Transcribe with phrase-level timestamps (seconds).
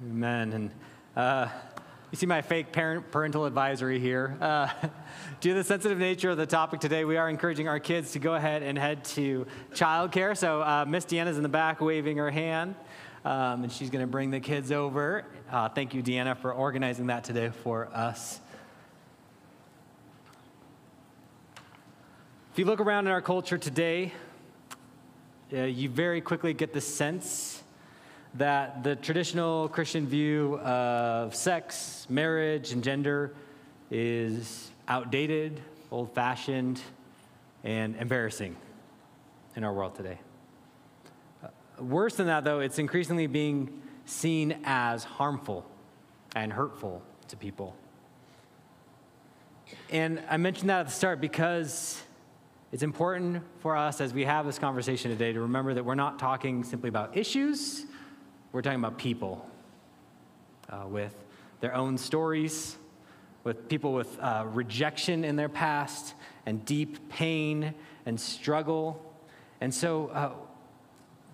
[0.00, 0.52] Amen.
[0.52, 0.70] And
[1.16, 1.48] uh,
[2.12, 4.38] you see my fake parent, parental advisory here.
[4.40, 4.68] Uh,
[5.40, 8.20] due to the sensitive nature of the topic today, we are encouraging our kids to
[8.20, 10.36] go ahead and head to childcare.
[10.36, 12.76] So uh, Miss Deanna's in the back waving her hand,
[13.24, 15.24] um, and she's going to bring the kids over.
[15.50, 18.38] Uh, thank you, Deanna, for organizing that today for us.
[22.52, 24.12] If you look around in our culture today,
[25.52, 27.57] uh, you very quickly get the sense
[28.34, 33.34] that the traditional Christian view of sex, marriage, and gender
[33.90, 35.60] is outdated,
[35.90, 36.80] old fashioned,
[37.64, 38.56] and embarrassing
[39.56, 40.18] in our world today.
[41.42, 41.48] Uh,
[41.82, 45.66] worse than that, though, it's increasingly being seen as harmful
[46.36, 47.74] and hurtful to people.
[49.90, 52.02] And I mentioned that at the start because
[52.72, 56.18] it's important for us as we have this conversation today to remember that we're not
[56.18, 57.86] talking simply about issues
[58.58, 59.48] we're talking about people
[60.68, 61.14] uh, with
[61.60, 62.76] their own stories,
[63.44, 67.72] with people with uh, rejection in their past, and deep pain
[68.04, 69.00] and struggle.
[69.60, 70.32] And so uh,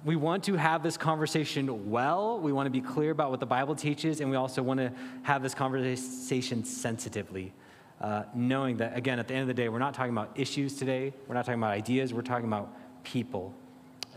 [0.04, 2.38] we want to have this conversation well.
[2.38, 4.92] We want to be clear about what the Bible teaches, and we also want to
[5.22, 7.54] have this conversation sensitively.
[8.02, 10.76] Uh, knowing that, again, at the end of the day, we're not talking about issues
[10.76, 11.14] today.
[11.26, 12.12] We're not talking about ideas.
[12.12, 12.70] We're talking about
[13.02, 13.54] people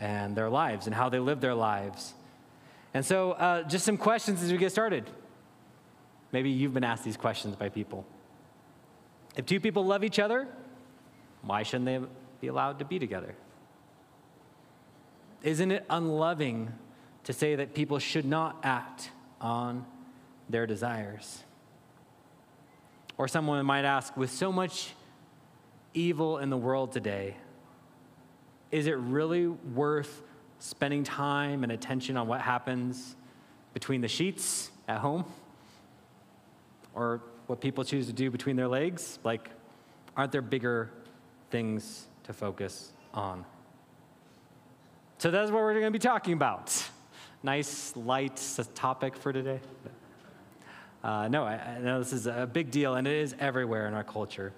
[0.02, 2.14] and their lives and how they live their lives
[2.94, 5.10] and so, uh, just some questions as we get started.
[6.32, 8.06] Maybe you've been asked these questions by people.
[9.36, 10.48] If two people love each other,
[11.42, 12.00] why shouldn't they
[12.42, 13.36] be allowed to be together?
[15.44, 16.74] Isn't it unloving
[17.26, 19.86] to say that people should not act on
[20.50, 21.44] their desires?
[23.18, 24.94] Or someone might ask, with so much
[25.94, 27.36] evil in the world today,
[28.72, 30.22] is it really worth
[30.60, 33.16] spending time and attention on what happens
[33.74, 35.26] between the sheets at home
[36.94, 39.20] or what people choose to do between their legs?
[39.24, 39.50] Like,
[40.16, 40.90] aren't there bigger
[41.50, 43.46] things to focus on?
[45.20, 46.84] So that's what we're going to be talking about.
[47.44, 48.42] Nice, light
[48.76, 49.60] topic for today.
[51.04, 53.94] Uh, no, I, I, know this is a big deal, and it is everywhere in
[53.94, 54.52] our culture.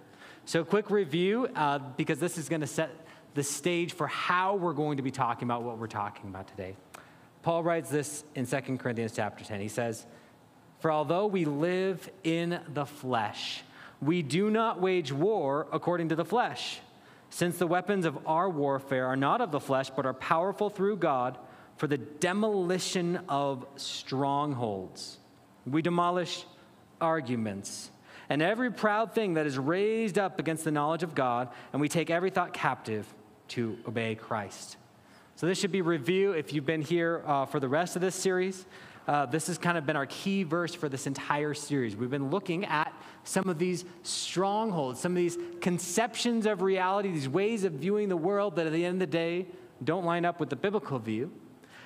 [0.46, 2.90] So, quick review, uh, because this is going to set
[3.40, 6.76] the stage for how we're going to be talking about what we're talking about today.
[7.42, 9.62] Paul writes this in 2 Corinthians chapter 10.
[9.62, 10.06] He says,
[10.82, 13.64] For although we live in the flesh,
[14.02, 16.82] we do not wage war according to the flesh,
[17.30, 20.98] since the weapons of our warfare are not of the flesh, but are powerful through
[20.98, 21.38] God
[21.78, 25.18] for the demolition of strongholds.
[25.66, 26.44] We demolish
[27.00, 27.90] arguments
[28.28, 31.88] and every proud thing that is raised up against the knowledge of God, and we
[31.88, 33.08] take every thought captive
[33.50, 34.78] to obey Christ.
[35.36, 36.34] So, this should be review.
[36.34, 38.66] If you've been here uh, for the rest of this series,
[39.10, 41.96] uh, this has kind of been our key verse for this entire series.
[41.96, 42.94] We've been looking at
[43.24, 48.18] some of these strongholds, some of these conceptions of reality, these ways of viewing the
[48.18, 49.48] world that at the end of the day
[49.84, 51.32] don't line up with the biblical view.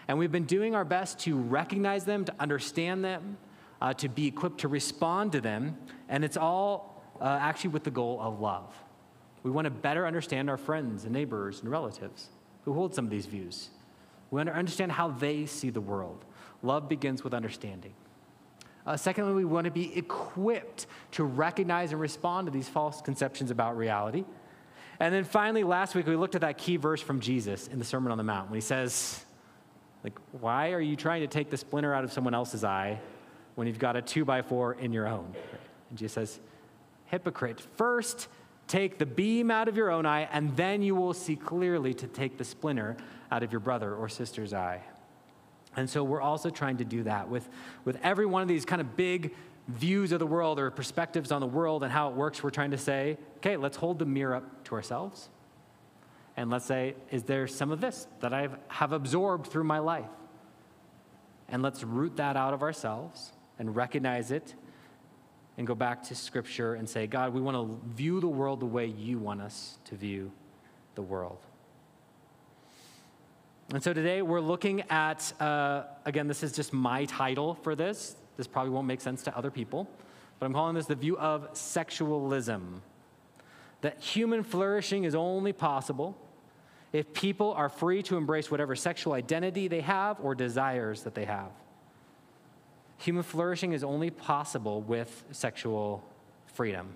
[0.07, 3.37] And we've been doing our best to recognize them, to understand them,
[3.81, 5.77] uh, to be equipped to respond to them.
[6.09, 8.75] And it's all uh, actually with the goal of love.
[9.43, 12.29] We want to better understand our friends and neighbors and relatives
[12.65, 13.69] who hold some of these views.
[14.31, 16.23] We want to understand how they see the world.
[16.61, 17.93] Love begins with understanding.
[18.85, 23.51] Uh, secondly, we want to be equipped to recognize and respond to these false conceptions
[23.51, 24.25] about reality.
[24.99, 27.85] And then finally, last week we looked at that key verse from Jesus in the
[27.85, 29.23] Sermon on the Mount when he says,
[30.03, 32.99] like, why are you trying to take the splinter out of someone else's eye
[33.55, 35.33] when you've got a two by four in your own?
[35.89, 36.39] And Jesus says,
[37.05, 38.27] hypocrite, first
[38.67, 42.07] Take the beam out of your own eye, and then you will see clearly to
[42.07, 42.97] take the splinter
[43.31, 44.81] out of your brother or sister's eye.
[45.75, 47.49] And so we're also trying to do that with,
[47.83, 49.33] with every one of these kind of big
[49.67, 52.43] views of the world or perspectives on the world and how it works.
[52.43, 55.29] We're trying to say, okay, let's hold the mirror up to ourselves.
[56.35, 60.09] And let's say, is there some of this that I have absorbed through my life?
[61.47, 64.55] And let's root that out of ourselves and recognize it
[65.57, 68.65] and go back to Scripture and say, God, we want to view the world the
[68.65, 70.31] way you want us to view
[70.95, 71.39] the world.
[73.71, 78.15] And so today we're looking at, uh, again, this is just my title for this.
[78.37, 79.87] This probably won't make sense to other people,
[80.39, 82.81] but I'm calling this the view of sexualism.
[83.81, 86.17] That human flourishing is only possible
[86.91, 91.25] if people are free to embrace whatever sexual identity they have or desires that they
[91.25, 91.51] have.
[93.03, 96.01] Human flourishing is only possible with sexual
[96.45, 96.95] freedom.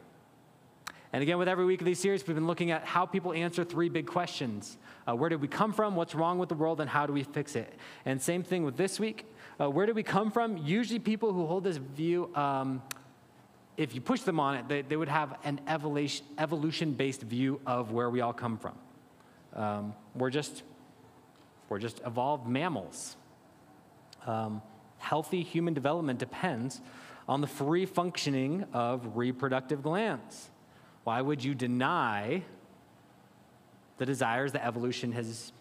[1.12, 3.65] And again, with every week of these series, we've been looking at how people answer
[3.65, 5.98] three big questions uh, Where did we come from?
[5.98, 6.80] What's wrong with the world?
[6.80, 7.74] And how do we fix it?
[8.06, 9.25] And same thing with this week.
[9.59, 10.56] Uh, where do we come from?
[10.56, 12.81] Usually, people who hold this view, um,
[13.75, 17.92] if you push them on it, they, they would have an evolution based view of
[17.92, 18.75] where we all come from.
[19.53, 20.63] Um, we're, just,
[21.68, 23.18] we're just evolved mammals.
[24.25, 24.62] Um,
[24.98, 26.82] healthy human development depends
[27.28, 30.50] on the free functioning of reproductive glands.
[31.04, 32.44] Why would you deny
[33.98, 35.52] the desires that evolution has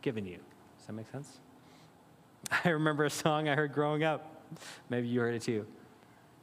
[0.00, 0.38] given you?
[0.78, 1.38] Does that make sense?
[2.64, 4.42] I remember a song I heard growing up.
[4.90, 5.66] Maybe you heard it too.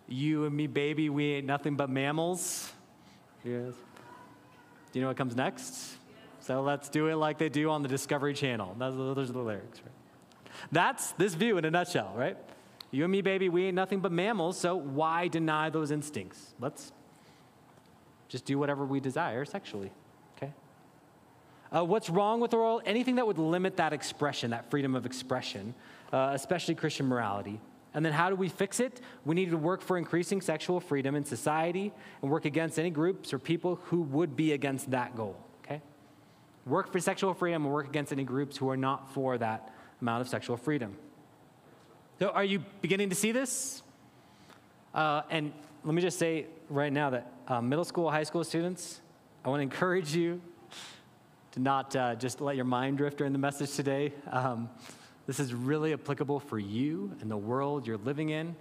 [0.08, 2.72] You and me, baby, we ain't nothing but mammals.
[3.44, 3.74] Yes.
[4.92, 5.96] Do you know what comes next?
[6.40, 8.76] So let's do it like they do on the Discovery Channel.
[8.80, 9.92] Those are the lyrics, right?
[10.72, 12.38] That's this view in a nutshell, right?
[12.92, 16.54] You and me, baby, we ain't nothing but mammals, so why deny those instincts?
[16.60, 16.92] Let's
[18.30, 19.92] just do whatever we desire sexually,
[20.38, 20.52] okay?
[21.76, 22.82] Uh, what's wrong with the world?
[22.86, 25.76] Anything that would limit that expression, that freedom of expression,
[26.12, 27.60] uh, especially Christian morality.
[27.94, 29.02] And then how do we fix it?
[29.26, 31.92] We need to work for increasing sexual freedom in society
[32.22, 35.82] and work against any groups or people who would be against that goal, okay?
[36.66, 40.22] Work for sexual freedom and work against any groups who are not for that amount
[40.22, 40.96] of sexual freedom.
[42.20, 43.82] So, are you beginning to see this?
[44.94, 45.54] Uh, and
[45.84, 49.02] let me just say right now that uh, middle school, high school students,
[49.46, 50.42] I want to encourage you
[51.52, 54.14] to not uh, just let your mind drift during the message today.
[54.30, 54.70] Um,
[55.28, 58.56] this is really applicable for you and the world you're living in.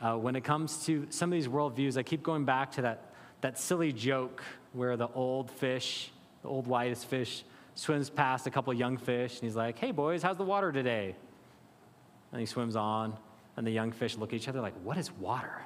[0.00, 3.12] Uh, when it comes to some of these worldviews, I keep going back to that,
[3.40, 4.42] that silly joke
[4.72, 6.10] where the old fish,
[6.42, 7.44] the old whitest fish,
[7.76, 11.14] swims past a couple young fish and he's like, hey boys, how's the water today?
[12.32, 13.16] And he swims on,
[13.56, 15.62] and the young fish look at each other like, what is water?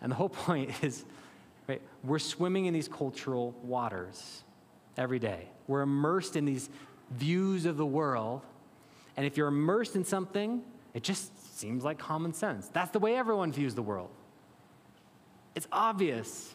[0.00, 1.04] And the whole point is,
[1.66, 4.44] right, we're swimming in these cultural waters
[4.96, 5.48] every day.
[5.66, 6.68] We're immersed in these
[7.10, 8.42] views of the world.
[9.16, 10.62] And if you're immersed in something,
[10.94, 12.68] it just seems like common sense.
[12.68, 14.10] That's the way everyone views the world.
[15.54, 16.54] It's obvious,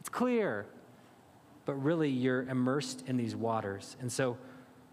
[0.00, 0.66] it's clear,
[1.64, 3.96] but really you're immersed in these waters.
[4.00, 4.36] And so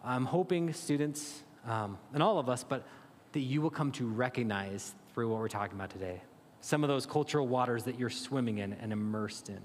[0.04, 2.86] I'm hoping students um, and all of us, but
[3.34, 6.22] that you will come to recognize through what we're talking about today
[6.62, 9.62] some of those cultural waters that you're swimming in and immersed in.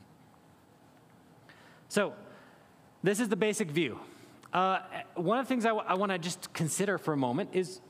[1.89, 2.13] So,
[3.03, 3.99] this is the basic view.
[4.53, 4.79] Uh,
[5.17, 7.81] one of the things I, w- I want to just consider for a moment is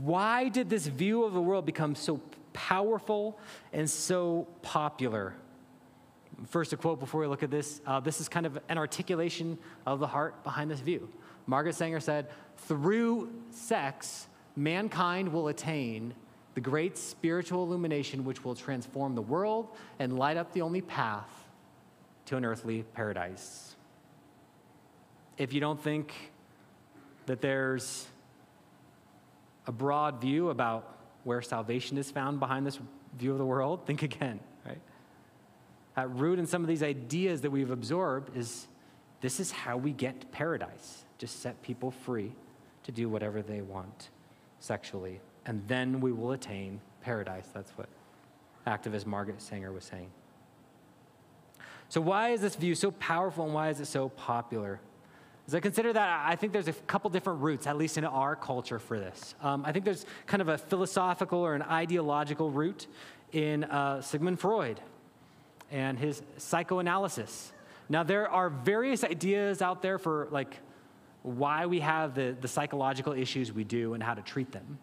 [0.00, 2.20] why did this view of the world become so
[2.52, 3.38] powerful
[3.72, 5.34] and so popular?
[6.48, 7.80] First, a quote before we look at this.
[7.86, 11.08] Uh, this is kind of an articulation of the heart behind this view.
[11.46, 14.26] Margaret Sanger said, Through sex,
[14.56, 16.14] mankind will attain
[16.54, 21.28] the great spiritual illumination which will transform the world and light up the only path
[22.26, 23.76] to an earthly paradise.
[25.36, 26.12] If you don't think
[27.26, 28.06] that there's
[29.66, 32.78] a broad view about where salvation is found behind this
[33.16, 34.40] view of the world, think again?
[35.96, 38.68] At root in some of these ideas that we've absorbed is
[39.20, 41.04] this is how we get paradise.
[41.18, 42.32] Just set people free
[42.84, 44.10] to do whatever they want
[44.60, 47.48] sexually and then we will attain paradise.
[47.52, 47.88] That's what
[48.66, 50.10] activist Margaret Sanger was saying.
[51.88, 54.80] So, why is this view so powerful and why is it so popular?
[55.46, 58.36] As I consider that, I think there's a couple different roots, at least in our
[58.36, 59.34] culture, for this.
[59.42, 62.86] Um, I think there's kind of a philosophical or an ideological root
[63.32, 64.80] in uh, Sigmund Freud
[65.70, 67.52] and his psychoanalysis.
[67.88, 70.58] Now, there are various ideas out there for like
[71.22, 74.78] why we have the, the psychological issues we do and how to treat them.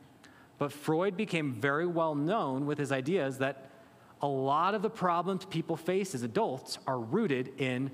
[0.58, 3.70] But Freud became very well known with his ideas that
[4.22, 7.92] a lot of the problems people face as adults are rooted in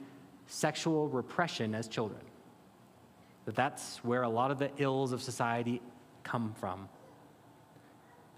[0.47, 2.21] sexual repression as children.
[3.45, 5.81] That that's where a lot of the ills of society
[6.23, 6.87] come from.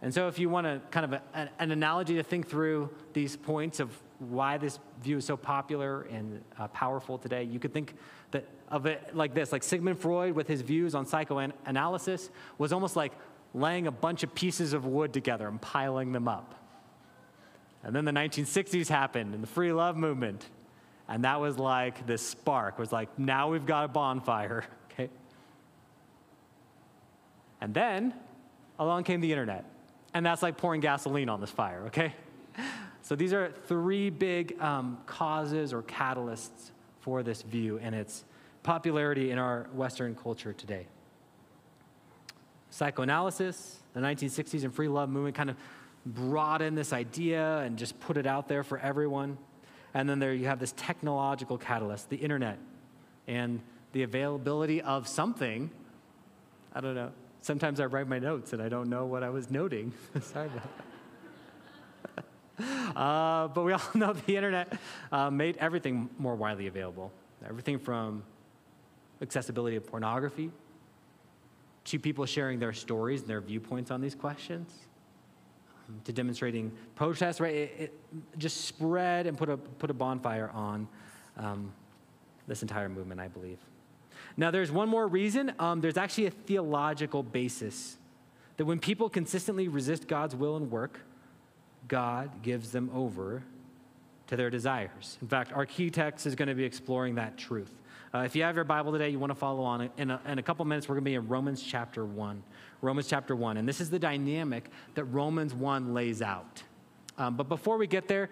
[0.01, 3.35] And so, if you want to kind of a, an analogy to think through these
[3.37, 7.95] points of why this view is so popular and uh, powerful today, you could think
[8.31, 12.95] that of it like this: like Sigmund Freud, with his views on psychoanalysis, was almost
[12.95, 13.11] like
[13.53, 16.55] laying a bunch of pieces of wood together and piling them up.
[17.83, 20.45] And then the 1960s happened and the free love movement.
[21.07, 25.09] And that was like this spark, was like, now we've got a bonfire, okay?
[27.61, 28.13] And then
[28.79, 29.65] along came the internet.
[30.13, 32.13] And that's like pouring gasoline on this fire, okay?
[33.05, 36.71] So these are three big um, causes or catalysts
[37.01, 38.25] for this view and its
[38.63, 40.87] popularity in our Western culture today
[42.75, 45.55] psychoanalysis, the 1960s and free love movement kind of
[46.05, 49.37] brought in this idea and just put it out there for everyone.
[49.93, 52.59] And then there you have this technological catalyst, the internet,
[53.27, 53.61] and
[53.93, 55.69] the availability of something
[56.77, 57.13] I don't know.
[57.39, 59.93] Sometimes I write my notes and I don't know what I was noting.
[60.21, 60.94] Sorry about that.
[62.95, 64.71] Uh, but we all know the internet
[65.11, 67.11] uh, made everything more widely available.
[67.45, 68.23] Everything from
[69.21, 70.49] accessibility of pornography
[71.85, 74.73] to people sharing their stories and their viewpoints on these questions
[75.87, 77.53] um, to demonstrating protests, right?
[77.53, 77.93] It, it,
[78.37, 80.87] just spread and put a, put a bonfire on
[81.37, 81.71] um,
[82.47, 83.59] this entire movement, I believe.
[84.37, 85.53] Now, there's one more reason.
[85.59, 87.97] Um, there's actually a theological basis
[88.57, 91.01] that when people consistently resist God's will and work,
[91.87, 93.43] God gives them over
[94.27, 95.17] to their desires.
[95.21, 97.71] In fact, our key text is going to be exploring that truth.
[98.13, 99.89] Uh, if you have your Bible today, you want to follow on.
[99.97, 102.41] In a, in a couple minutes, we're going to be in Romans chapter 1.
[102.81, 103.57] Romans chapter 1.
[103.57, 106.63] And this is the dynamic that Romans 1 lays out.
[107.17, 108.29] Um, but before we get there,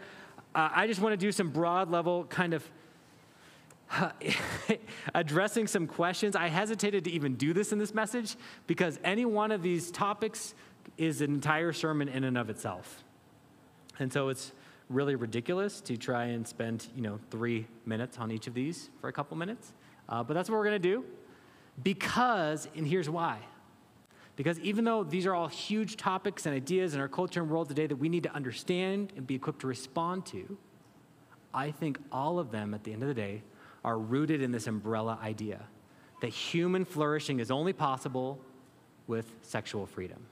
[0.55, 2.69] uh, I just want to do some broad level kind of
[5.13, 6.36] addressing some questions.
[6.36, 8.36] I hesitated to even do this in this message
[8.67, 10.55] because any one of these topics
[10.98, 13.02] is an entire sermon in and of itself.
[14.00, 14.51] And so it's
[14.89, 19.07] really ridiculous to try and spend, you know, three minutes on each of these for
[19.07, 19.73] a couple minutes.
[20.09, 21.05] Uh, but that's what we're going to do
[21.81, 23.39] because, and here's why.
[24.35, 27.69] Because even though these are all huge topics and ideas in our culture and world
[27.69, 30.57] today that we need to understand and be equipped to respond to,
[31.53, 33.43] I think all of them at the end of the day
[33.83, 35.62] are rooted in this umbrella idea
[36.21, 38.39] that human flourishing is only possible
[39.07, 40.25] with sexual freedom.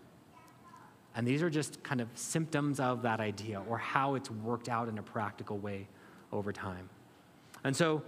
[1.16, 4.88] And these are just kind of symptoms of that idea or how it's worked out
[4.88, 5.88] in a practical way
[6.32, 6.90] over time.
[7.64, 8.02] And so,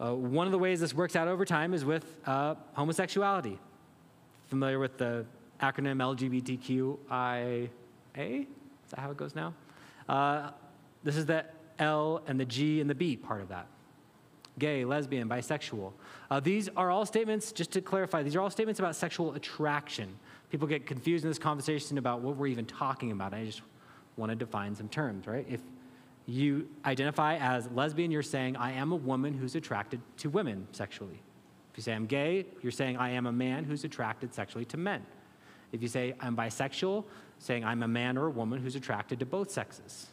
[0.00, 3.58] uh, one of the ways this works out over time is with uh, homosexuality.
[4.48, 5.24] Familiar with the
[5.60, 7.70] acronym LGBTQIA?
[8.16, 8.46] Is
[8.90, 9.54] that how it goes now?
[10.08, 10.50] Uh,
[11.04, 11.44] this is the
[11.78, 13.66] L and the G and the B part of that
[14.58, 15.92] gay, lesbian, bisexual.
[16.30, 20.16] Uh, these are all statements, just to clarify, these are all statements about sexual attraction.
[20.54, 23.34] People get confused in this conversation about what we're even talking about.
[23.34, 23.62] I just
[24.16, 25.44] want to define some terms, right?
[25.50, 25.58] If
[26.26, 31.20] you identify as lesbian, you're saying, I am a woman who's attracted to women sexually.
[31.72, 34.76] If you say I'm gay, you're saying I am a man who's attracted sexually to
[34.76, 35.04] men.
[35.72, 37.02] If you say I'm bisexual,
[37.40, 40.06] saying I'm a man or a woman who's attracted to both sexes.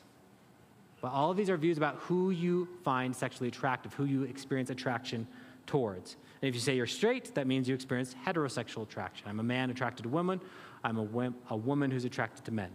[1.01, 4.71] But all of these are views about who you find sexually attractive, who you experience
[4.71, 5.27] attraction
[5.65, 6.17] towards.
[6.41, 9.27] And if you say you're straight, that means you experience heterosexual attraction.
[9.27, 10.41] I'm a man attracted to women,
[10.83, 12.71] I'm a, a woman who's attracted to men.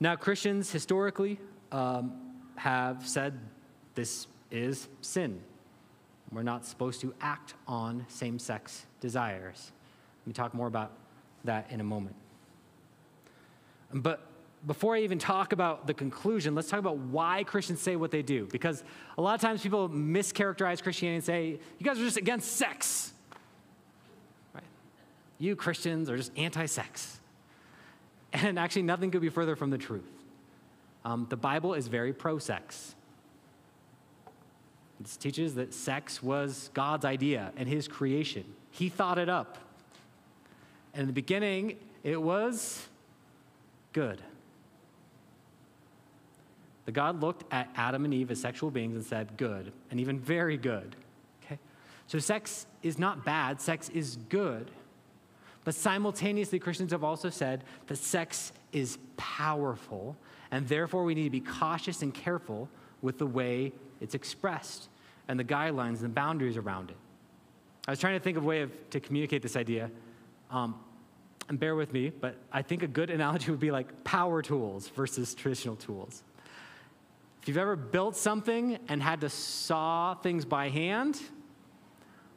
[0.00, 1.40] Now, Christians historically
[1.72, 2.12] um,
[2.56, 3.38] have said
[3.94, 5.40] this is sin.
[6.30, 9.72] We're not supposed to act on same sex desires.
[10.22, 10.92] Let me talk more about
[11.44, 12.14] that in a moment.
[13.92, 14.26] But
[14.66, 18.22] before I even talk about the conclusion, let's talk about why Christians say what they
[18.22, 18.46] do.
[18.46, 18.82] Because
[19.16, 23.12] a lot of times people mischaracterize Christianity and say, you guys are just against sex.
[24.54, 24.64] Right?
[25.38, 27.20] You Christians are just anti sex.
[28.32, 30.10] And actually, nothing could be further from the truth.
[31.04, 32.94] Um, the Bible is very pro sex.
[35.00, 38.44] It teaches that sex was God's idea and his creation.
[38.70, 39.58] He thought it up.
[40.92, 42.88] And in the beginning, it was
[43.92, 44.20] good.
[46.88, 50.18] The God looked at Adam and Eve as sexual beings and said, good, and even
[50.18, 50.96] very good.
[51.44, 51.58] Okay?
[52.06, 54.70] So sex is not bad, sex is good.
[55.64, 60.16] But simultaneously, Christians have also said that sex is powerful,
[60.50, 62.70] and therefore we need to be cautious and careful
[63.02, 64.88] with the way it's expressed
[65.28, 66.96] and the guidelines and the boundaries around it.
[67.86, 69.90] I was trying to think of a way of, to communicate this idea.
[70.50, 70.74] Um,
[71.50, 74.88] and bear with me, but I think a good analogy would be like power tools
[74.88, 76.22] versus traditional tools.
[77.48, 81.18] If you've ever built something and had to saw things by hand,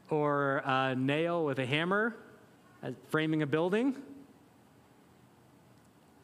[0.09, 2.15] or a nail with a hammer,
[3.09, 4.01] framing a building,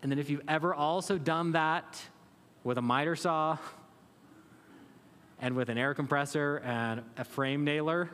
[0.02, 2.02] and then if you've ever also done that
[2.64, 3.58] with a miter saw
[5.42, 8.10] and with an air compressor and a frame nailer,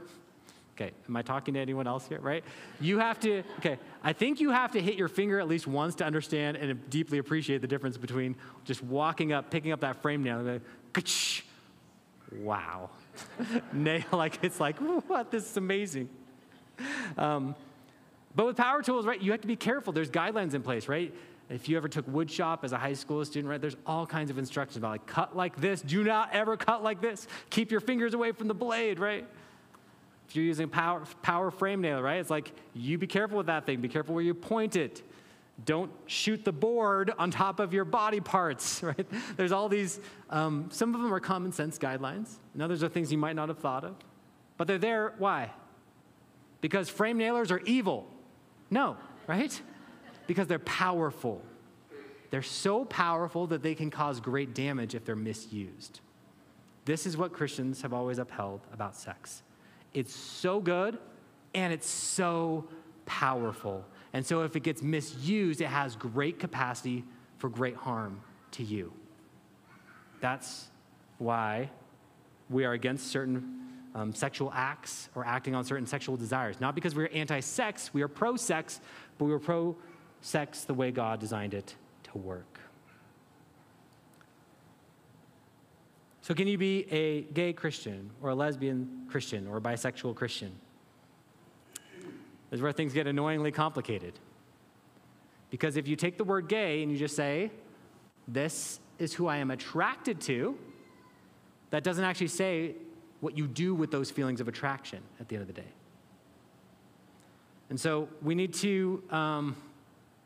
[0.76, 2.44] Okay, am I talking to anyone else here, right?
[2.82, 5.94] You have to, okay, I think you have to hit your finger at least once
[5.96, 10.24] to understand and deeply appreciate the difference between just walking up, picking up that frame
[10.24, 10.62] nail, and
[10.96, 11.06] like,
[12.38, 12.90] wow.
[13.74, 16.10] nail, like, it's like, what, this is amazing.
[17.20, 17.56] Um,
[18.36, 19.94] but with power tools, right, you have to be careful.
[19.94, 21.14] There's guidelines in place, right?
[21.52, 24.32] If you ever took wood shop as a high school student, right, there's all kinds
[24.32, 27.82] of instructions about like cut like this, do not ever cut like this, keep your
[27.82, 29.28] fingers away from the blade, right?
[30.36, 32.18] You're using power, power frame nail, right?
[32.18, 33.82] It's like you be careful with that thing.
[33.82, 35.02] Be careful where you point it.
[35.66, 39.06] Don't shoot the board on top of your body parts, right?
[39.38, 40.00] There's all these,
[40.30, 43.50] um, some of them are common sense guidelines, and others are things you might not
[43.50, 43.96] have thought of.
[44.58, 45.52] But they're there, why?
[46.64, 48.08] because frame nailers are evil.
[48.72, 48.96] No,
[49.28, 49.62] right?
[50.28, 51.42] Because they're powerful.
[52.30, 56.00] They're so powerful that they can cause great damage if they're misused.
[56.86, 59.44] This is what Christians have always upheld about sex.
[59.94, 60.98] It's so good
[61.54, 62.68] and it's so
[63.06, 63.86] powerful.
[64.14, 67.04] And so if it gets misused, it has great capacity
[67.38, 68.22] for great harm
[68.52, 68.94] to you.
[70.20, 70.68] That's
[71.18, 71.70] why
[72.50, 73.60] we are against certain
[73.96, 76.60] um, sexual acts or acting on certain sexual desires.
[76.60, 78.80] Not because we're anti sex, we are pro sex,
[79.18, 79.76] but we are pro
[80.22, 82.53] sex the way God designed it to work.
[86.24, 90.54] So, can you be a gay Christian or a lesbian Christian or a bisexual Christian?
[92.50, 94.14] This is where things get annoyingly complicated.
[95.50, 97.52] Because if you take the word gay and you just say,
[98.26, 100.58] this is who I am attracted to,
[101.72, 102.76] that doesn't actually say
[103.20, 105.74] what you do with those feelings of attraction at the end of the day.
[107.70, 109.58] And so we need to um,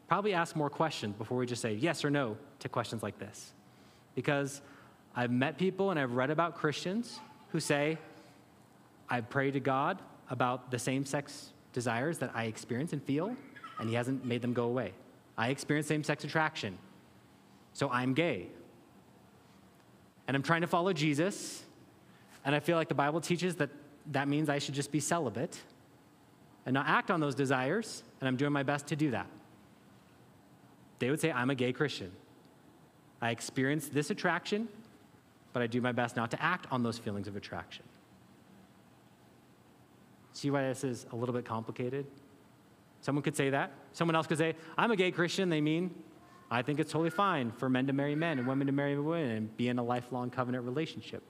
[0.07, 3.51] probably ask more questions before we just say yes or no to questions like this.
[4.13, 4.61] Because
[5.17, 7.19] I've met people and I've read about Christians
[7.49, 7.97] who say,
[9.09, 9.97] I pray to God
[10.29, 13.35] about the same sex desires that I experience and feel,
[13.79, 14.93] and He hasn't made them go away.
[15.35, 16.77] I experience same sex attraction,
[17.73, 18.45] so I'm gay.
[20.27, 21.63] And I'm trying to follow Jesus,
[22.45, 23.71] and I feel like the Bible teaches that
[24.11, 25.59] that means I should just be celibate
[26.67, 29.27] and not act on those desires, and I'm doing my best to do that.
[30.99, 32.11] They would say, I'm a gay Christian.
[33.19, 34.67] I experience this attraction,
[35.53, 37.83] but I do my best not to act on those feelings of attraction.
[40.33, 42.05] See why this is a little bit complicated?
[43.01, 43.71] Someone could say that.
[43.93, 45.49] Someone else could say, I'm a gay Christian.
[45.49, 45.95] They mean,
[46.51, 49.31] I think it's totally fine for men to marry men and women to marry women
[49.31, 51.23] and be in a lifelong covenant relationship.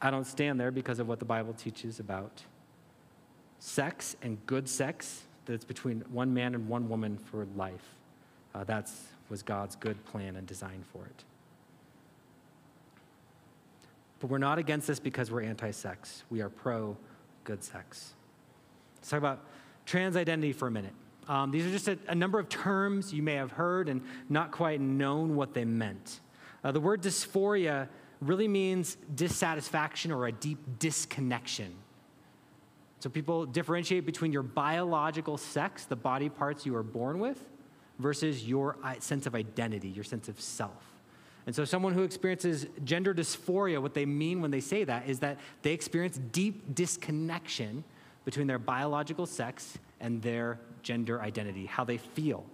[0.00, 2.42] I don't stand there because of what the Bible teaches about
[3.60, 7.94] sex and good sex that's between one man and one woman for life.
[8.54, 8.90] Uh, that
[9.28, 11.24] was God's good plan and design for it.
[14.22, 16.22] But we're not against this because we're anti sex.
[16.30, 16.96] We are pro
[17.42, 18.12] good sex.
[18.98, 19.44] Let's talk about
[19.84, 20.92] trans identity for a minute.
[21.26, 24.52] Um, these are just a, a, number of terms you may have heard and not
[24.52, 26.20] quite known what they meant.
[26.62, 27.88] Uh, the word dysphoria
[28.20, 31.74] really means dissatisfaction or a deep disconnection.
[33.00, 37.44] So people differentiate between your biological sex, the body parts you are born with,
[37.98, 40.91] versus your sense of identity, your sense of self.
[41.46, 45.18] And so, someone who experiences gender dysphoria, what they mean when they say that is
[45.20, 47.84] that they experience deep disconnection
[48.24, 52.44] between their biological sex and their gender identity, how they feel,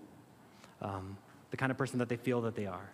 [0.80, 1.16] um,
[1.50, 2.90] the kind of person that they feel that they are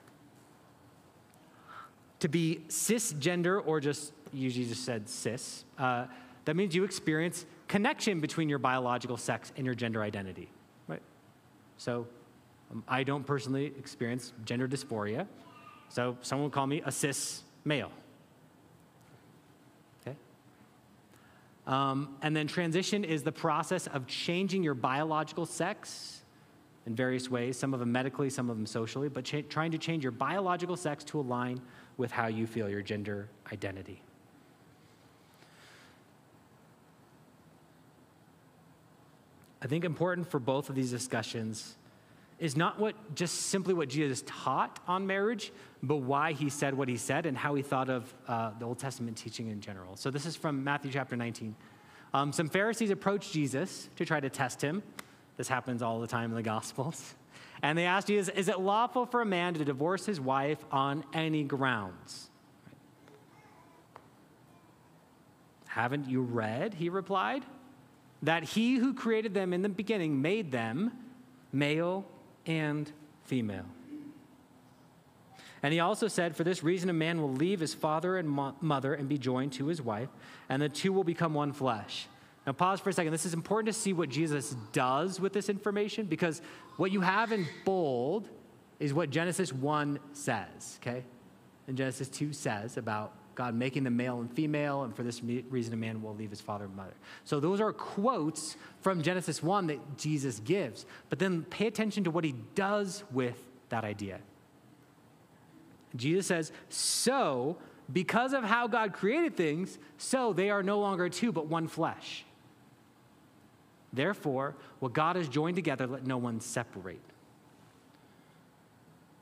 [2.25, 6.07] to be cisgender, or just usually just said cis, uh,
[6.47, 10.49] that means you experience connection between your biological sex and your gender identity,
[10.89, 11.03] right?
[11.77, 12.07] So
[12.71, 15.27] um, I don't personally experience gender dysphoria,
[15.89, 17.91] so someone would call me a cis male.
[20.03, 20.17] Okay?
[21.67, 26.23] Um, and then transition is the process of changing your biological sex
[26.87, 30.03] in various ways, some of them medically, some of them socially, but trying to change
[30.03, 31.61] your biological sex to align
[31.97, 34.03] with how you feel, your gender identity.
[39.63, 41.77] I think important for both of these discussions
[42.39, 46.89] is not what just simply what Jesus taught on marriage, but why he said what
[46.89, 49.97] he said and how he thought of uh, the Old Testament teaching in general.
[49.97, 51.55] So this is from Matthew chapter 19.
[52.13, 54.83] Um, some Pharisees approached Jesus to try to test him.
[55.37, 57.15] This happens all the time in the Gospels.
[57.63, 61.05] And they asked Jesus, Is it lawful for a man to divorce his wife on
[61.13, 62.31] any grounds?
[65.67, 67.45] Haven't you read, he replied,
[68.23, 70.93] that he who created them in the beginning made them
[71.53, 72.05] male
[72.47, 72.91] and
[73.25, 73.67] female?
[75.63, 78.55] And he also said, For this reason, a man will leave his father and mo-
[78.61, 80.11] mother and be joined to his wife,
[80.49, 82.07] and the two will become one flesh.
[82.47, 83.13] Now, pause for a second.
[83.13, 86.43] This is important to see what Jesus does with this information because
[86.77, 88.29] what you have in bold
[88.79, 91.05] is what Genesis 1 says, okay?
[91.67, 95.75] And Genesis 2 says about God making them male and female, and for this reason,
[95.75, 96.95] a man will leave his father and mother.
[97.25, 100.87] So, those are quotes from Genesis 1 that Jesus gives.
[101.09, 104.21] But then pay attention to what he does with that idea.
[105.97, 107.57] Jesus says, So,
[107.93, 112.25] because of how God created things, so they are no longer two, but one flesh.
[113.93, 117.01] Therefore, what God has joined together, let no one separate.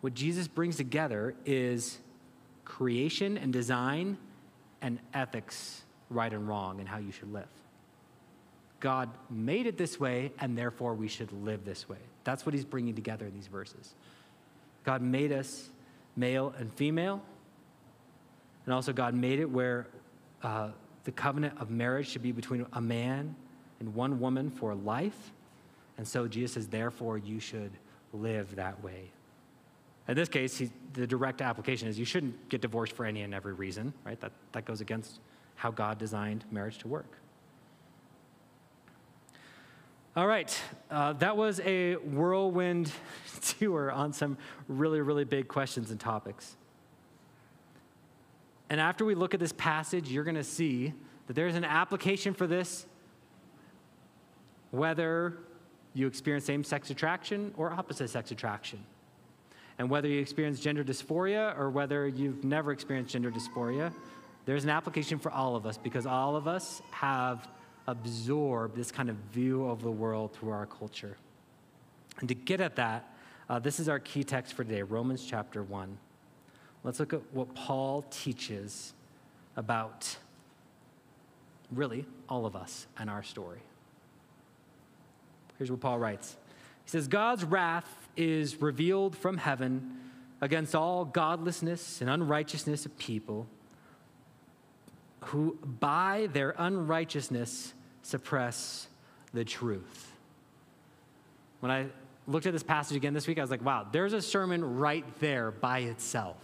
[0.01, 1.98] What Jesus brings together is
[2.64, 4.16] creation and design
[4.81, 7.48] and ethics, right and wrong, and how you should live.
[8.81, 11.98] God made it this way, and therefore we should live this way.
[12.25, 13.94] That's what he's bringing together in these verses.
[14.85, 15.70] God made us
[16.16, 17.22] male and female,
[18.64, 19.87] and also God made it where
[20.42, 20.70] uh,
[21.05, 23.35] the covenant of marriage should be between a man
[23.81, 25.33] and one woman for life.
[25.98, 27.72] And so Jesus says, therefore, you should
[28.12, 29.11] live that way.
[30.09, 33.33] In this case, he, the direct application is you shouldn't get divorced for any and
[33.35, 34.21] every reason, right?
[34.21, 35.21] That, that goes against
[35.55, 37.19] how God designed marriage to work.
[40.15, 40.61] All right,
[40.91, 42.93] uh, that was a whirlwind
[43.59, 44.37] tour on some
[44.69, 46.57] really, really big questions and topics.
[48.69, 50.93] And after we look at this passage, you're going to see
[51.27, 52.87] that there's an application for this,
[54.71, 55.38] whether
[55.95, 58.85] you experience same sex attraction or opposite sex attraction.
[59.79, 63.93] And whether you experience gender dysphoria or whether you've never experienced gender dysphoria,
[64.45, 67.49] there's an application for all of us because all of us have
[67.87, 71.17] absorbed this kind of view of the world through our culture.
[72.21, 73.15] And to get at that,
[73.49, 75.99] uh, this is our key text for today Romans chapter 1.
[76.85, 78.93] Let's look at what Paul teaches
[79.57, 80.17] about
[81.71, 83.61] really all of us and our story.
[85.59, 86.37] Here's what Paul writes
[86.85, 89.98] He says, God's wrath is revealed from heaven
[90.40, 93.46] against all godlessness and unrighteousness of people
[95.27, 98.88] who by their unrighteousness suppress
[99.33, 100.12] the truth.
[101.61, 101.87] When I
[102.27, 105.05] looked at this passage again this week, I was like, wow, there's a sermon right
[105.20, 106.37] there by itself.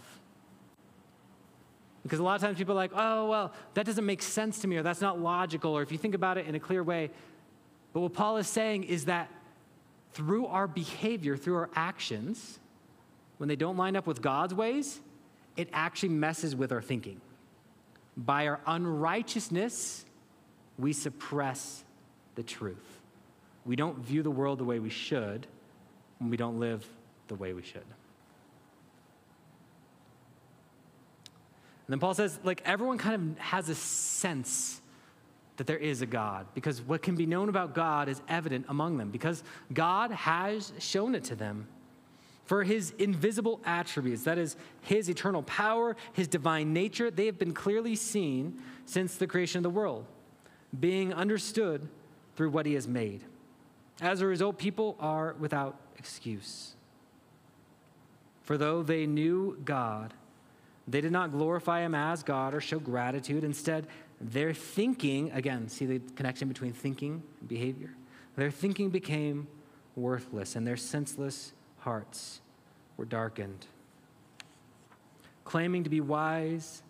[2.03, 4.67] Because a lot of times people are like, oh, well, that doesn't make sense to
[4.67, 7.11] me, or that's not logical, or if you think about it in a clear way.
[7.91, 9.29] But what Paul is saying is that
[10.13, 12.59] through our behavior, through our actions,
[13.37, 14.99] when they don't line up with God's ways,
[15.55, 17.21] it actually messes with our thinking.
[18.17, 20.05] By our unrighteousness,
[20.77, 21.83] we suppress
[22.35, 23.01] the truth.
[23.65, 25.47] We don't view the world the way we should
[26.19, 26.85] when we don't live
[27.27, 27.83] the way we should.
[31.89, 34.81] And then Paul says, like, everyone kind of has a sense
[35.59, 38.97] that there is a God because what can be known about God is evident among
[38.97, 39.43] them because
[39.73, 41.67] God has shown it to them.
[42.45, 47.53] For his invisible attributes, that is, his eternal power, his divine nature, they have been
[47.53, 50.05] clearly seen since the creation of the world,
[50.79, 51.87] being understood
[52.35, 53.21] through what he has made.
[54.01, 56.73] As a result, people are without excuse.
[58.43, 60.13] For though they knew God,
[60.87, 63.43] they did not glorify him as God or show gratitude.
[63.43, 63.85] Instead,
[64.21, 67.91] their thinking, again, see the connection between thinking and behavior?
[68.35, 69.47] Their thinking became
[69.95, 72.41] worthless and their senseless hearts
[72.97, 73.65] were darkened.
[75.45, 76.83] Claiming to be wise,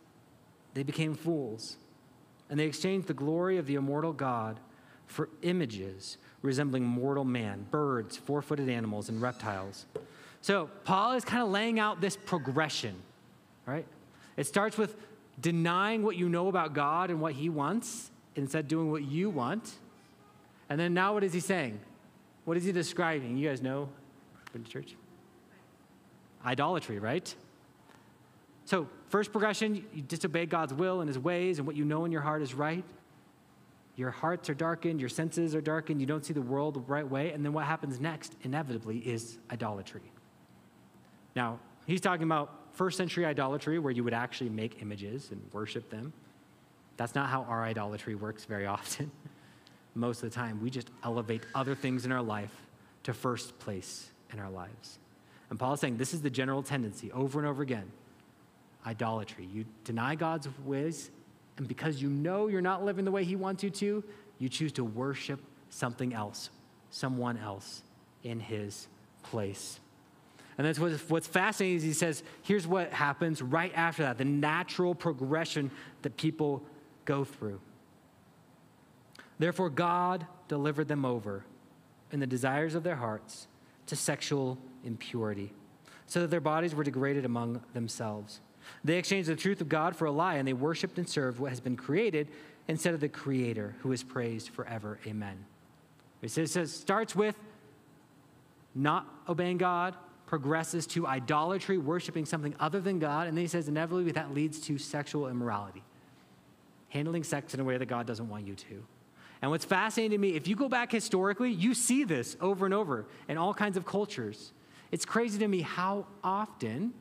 [0.74, 1.78] they became fools,
[2.50, 4.60] and they exchanged the glory of the immortal God
[5.08, 9.86] for images resembling mortal man, birds, four footed animals, and reptiles.
[10.42, 12.96] So, Paul is kind of laying out this progression,
[13.66, 13.86] right?
[14.38, 14.96] It starts with
[15.42, 19.72] denying what you know about God and what He wants, instead doing what you want.
[20.70, 21.80] And then now, what is He saying?
[22.46, 23.38] What is He describing?
[23.38, 23.90] You guys know?
[24.54, 24.96] Been to church?
[26.46, 27.34] Idolatry, right?
[28.66, 32.12] So, first progression, you disobey God's will and His ways, and what you know in
[32.12, 32.84] your heart is right.
[33.96, 37.08] Your hearts are darkened, your senses are darkened, you don't see the world the right
[37.08, 37.32] way.
[37.32, 40.02] And then what happens next, inevitably, is idolatry.
[41.36, 45.90] Now, he's talking about first century idolatry, where you would actually make images and worship
[45.90, 46.14] them.
[46.96, 49.12] That's not how our idolatry works very often.
[49.96, 52.54] Most of the time, we just elevate other things in our life
[53.04, 54.98] to first place in our lives.
[55.50, 57.92] And Paul is saying this is the general tendency over and over again
[58.88, 59.50] idolatry.
[59.54, 61.12] You deny God's ways,
[61.58, 64.06] and because you know you're not living the way He wants you to,
[64.38, 66.50] you choose to worship something else,
[66.92, 67.84] someone else
[68.24, 68.88] in His
[69.22, 69.82] place.
[70.60, 74.26] And that's what's, what's fascinating is he says, here's what happens right after that the
[74.26, 76.62] natural progression that people
[77.06, 77.62] go through.
[79.40, 81.46] Therefore, God delivered them over
[82.12, 83.48] in the desires of their hearts
[83.86, 85.54] to sexual impurity,
[86.08, 88.42] so that their bodies were degraded among themselves.
[88.84, 91.52] They exchanged the truth of God for a lie, and they worshiped and served what
[91.52, 92.28] has been created
[92.68, 95.00] instead of the Creator, who is praised forever.
[95.08, 95.46] Amen.
[96.22, 97.38] It says, it starts with
[98.76, 99.96] not obeying God,
[100.30, 104.60] progresses to idolatry, worshiping something other than God, and then he says inevitably that leads
[104.60, 105.82] to sexual immorality,
[106.90, 108.86] handling sex in a way that God doesn't want you to.
[109.42, 112.76] And what's fascinating to me, if you go back historically, you see this over and
[112.76, 114.54] over in all kinds of cultures.
[114.92, 116.94] It's crazy to me how often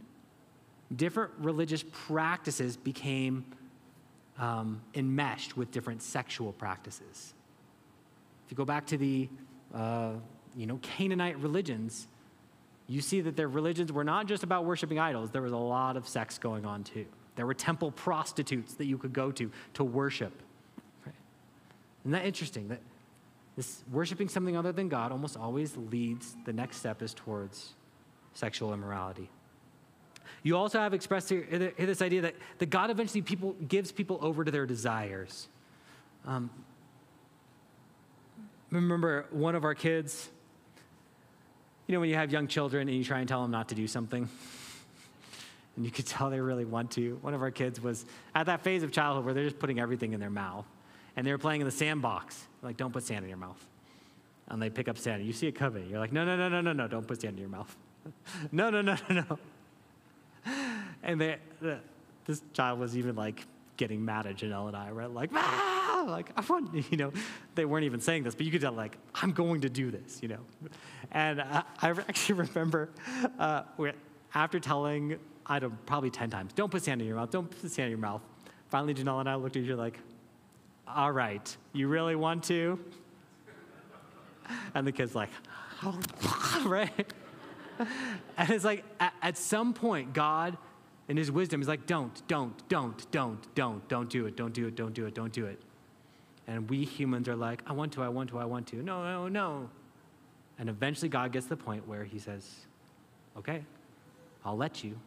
[0.97, 3.45] different religious practices became
[4.39, 7.35] um, enmeshed with different sexual practices.
[8.47, 9.29] If you go back to the
[9.75, 10.13] uh,
[10.57, 12.09] you know, Canaanite religions,
[12.89, 15.97] you see that their religions were not just about worshiping idols, there was a lot
[15.97, 17.07] of sex going on too.
[17.37, 20.33] There were temple prostitutes that you could go to to worship.
[21.05, 21.15] Right?
[22.03, 22.69] Isn't that interesting?
[22.69, 22.81] That
[23.57, 27.75] this worshiping something other than God almost always leads, the next step is towards
[28.33, 29.29] sexual immorality.
[30.43, 34.19] You also have expressed here, here this idea that, that God eventually people, gives people
[34.23, 35.49] over to their desires.
[36.25, 36.51] Um,
[38.71, 40.31] remember one of our kids,
[41.89, 43.75] you know, when you have young children and you try and tell them not to
[43.75, 44.29] do something,
[45.75, 47.19] and you could tell they really want to.
[47.23, 50.13] One of our kids was at that phase of childhood where they're just putting everything
[50.13, 50.67] in their mouth.
[51.17, 52.47] And they were playing in the sandbox.
[52.63, 53.65] Like, don't put sand in your mouth.
[54.49, 55.25] And they pick up sand.
[55.25, 55.89] You see it coming.
[55.89, 57.75] You're like, no, no, no, no, no, no, don't put sand in your mouth.
[58.53, 59.39] no, no, no, no, no.
[61.03, 61.37] And they,
[62.27, 63.47] this child was even like
[63.77, 65.11] getting mad at Janelle and I, right?
[65.11, 65.78] Like, ah!
[66.05, 67.13] Like I want, you know,
[67.55, 70.21] they weren't even saying this, but you could tell, like, I'm going to do this,
[70.23, 70.41] you know.
[71.13, 72.91] And I, I actually remember
[73.39, 73.63] uh,
[74.35, 77.71] after telling, I don't probably 10 times, don't put sand in your mouth, don't put
[77.71, 78.23] sand in your mouth.
[78.69, 79.99] Finally, Janelle and I looked at each other like,
[80.87, 82.79] all right, you really want to?
[84.75, 85.31] And the kid's like,
[85.85, 85.99] oh,
[86.67, 87.13] right?
[88.37, 90.57] And it's like, at, at some point, God
[91.09, 94.67] in his wisdom is like, don't, don't, don't, don't, don't, don't do it, don't do
[94.67, 95.61] it, don't do it, don't do it.
[96.49, 98.77] And we humans are like, I want to, I want to, I want to.
[98.77, 99.71] No, no, no.
[100.59, 102.49] And eventually God gets to the point where he says,
[103.37, 103.63] okay,
[104.45, 104.99] I'll let you.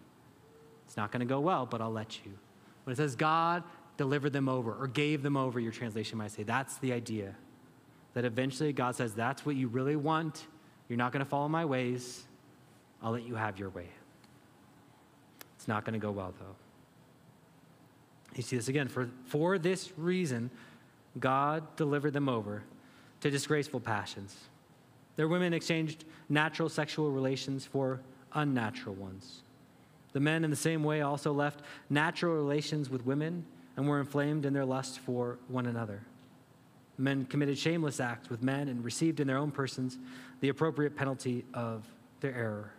[0.86, 2.32] It's not going to go well, but I'll let you.
[2.84, 3.63] When it says God
[3.97, 7.36] delivered them over or gave them over, your translation might say, that's the idea.
[8.13, 10.45] That eventually God says, that's what you really want.
[10.89, 12.23] You're not going to follow my ways.
[13.01, 13.88] I'll let you have your way.
[15.56, 16.56] It's not going to go well, though.
[18.36, 18.88] You see this again.
[18.88, 20.51] For, for this reason,
[21.19, 22.63] God delivered them over
[23.21, 24.36] to disgraceful passions.
[25.15, 28.00] Their women exchanged natural sexual relations for
[28.34, 29.41] unnatural ones.
[30.13, 33.45] The men, in the same way, also left natural relations with women
[33.78, 36.02] and were inflamed in their lust for one another.
[36.97, 39.97] Men committed shameless acts with men and received in their own persons
[40.41, 41.86] the appropriate penalty of
[42.19, 42.71] their error.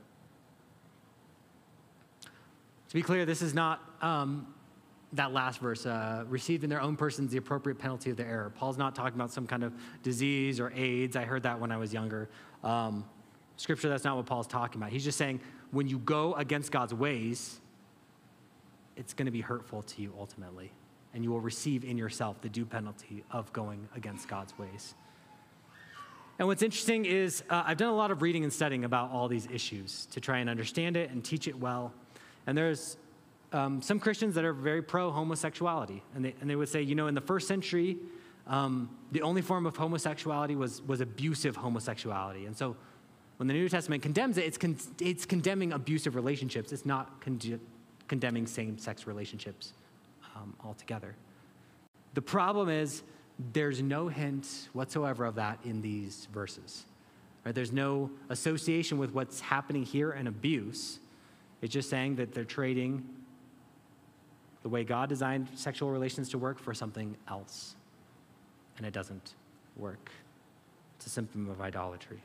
[2.88, 4.46] To be clear, this is not um,
[5.14, 8.50] that last verse, uh, received in their own persons the appropriate penalty of their error.
[8.50, 11.16] Paul's not talking about some kind of disease or AIDS.
[11.16, 12.28] I heard that when I was younger.
[12.64, 13.04] Um,
[13.56, 14.90] scripture, that's not what Paul's talking about.
[14.90, 17.60] He's just saying when you go against God's ways,
[18.96, 20.72] it's going to be hurtful to you ultimately.
[21.14, 24.94] And you will receive in yourself the due penalty of going against God's ways.
[26.38, 29.28] And what's interesting is uh, I've done a lot of reading and studying about all
[29.28, 31.92] these issues to try and understand it and teach it well.
[32.46, 32.96] And there's
[33.52, 36.02] um, some Christians that are very pro homosexuality.
[36.14, 37.98] And they, and they would say, you know, in the first century,
[38.46, 42.46] um, the only form of homosexuality was, was abusive homosexuality.
[42.46, 42.76] And so
[43.36, 47.60] when the New Testament condemns it, it's, con- it's condemning abusive relationships, it's not con-
[48.08, 49.74] condemning same sex relationships
[50.36, 51.14] um, altogether.
[52.14, 53.02] The problem is,
[53.52, 56.84] there's no hint whatsoever of that in these verses.
[57.44, 57.54] Right?
[57.54, 61.00] There's no association with what's happening here and abuse.
[61.60, 63.08] It's just saying that they're trading
[64.62, 67.74] the way God designed sexual relations to work for something else.
[68.76, 69.34] And it doesn't
[69.76, 70.10] work.
[70.96, 72.20] It's a symptom of idolatry.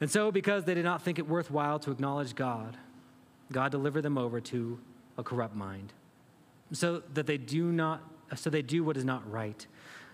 [0.00, 2.78] And so, because they did not think it worthwhile to acknowledge God,
[3.52, 4.78] God delivered them over to
[5.18, 5.92] a corrupt mind,
[6.72, 8.00] so that they do not,
[8.34, 9.66] so they do what is not right.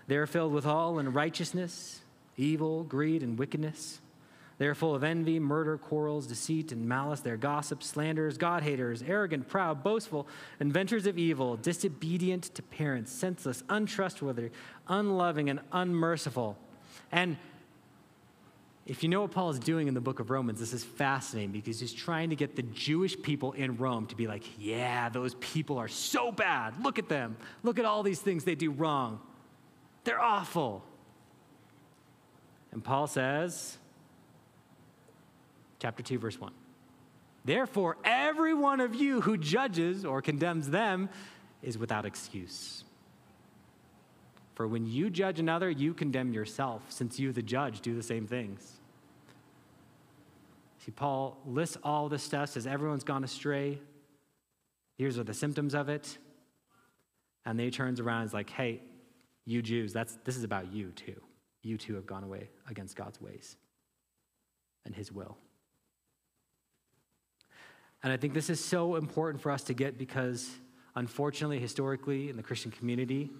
[0.07, 2.01] They are filled with all unrighteousness,
[2.35, 4.01] evil, greed, and wickedness.
[4.57, 7.19] They are full of envy, murder, quarrels, deceit, and malice.
[7.19, 10.27] They are gossips, slanderers, God haters, arrogant, proud, boastful,
[10.59, 14.49] inventors of evil, disobedient to parents, senseless, untrustworthy,
[14.87, 16.57] unloving, and unmerciful.
[17.11, 17.37] And
[18.87, 21.51] if you know what Paul is doing in the book of Romans, this is fascinating
[21.51, 25.35] because he's trying to get the Jewish people in Rome to be like, yeah, those
[25.35, 26.81] people are so bad.
[26.81, 27.37] Look at them.
[27.63, 29.19] Look at all these things they do wrong.
[30.03, 30.83] They're awful.
[32.71, 33.77] And Paul says,
[35.79, 36.51] chapter 2, verse 1.
[37.45, 41.09] Therefore, every one of you who judges or condemns them
[41.61, 42.83] is without excuse.
[44.55, 48.27] For when you judge another, you condemn yourself, since you, the judge, do the same
[48.27, 48.79] things.
[50.79, 53.79] See, Paul lists all this stuff, says everyone's gone astray.
[54.97, 56.17] Here's are the symptoms of it.
[57.45, 58.81] And then he turns around and is like, hey,
[59.45, 61.21] you Jews, that's, this is about you too.
[61.61, 63.55] You too have gone away against God's ways
[64.85, 65.37] and his will.
[68.03, 70.49] And I think this is so important for us to get because,
[70.95, 73.31] unfortunately, historically, in the Christian community,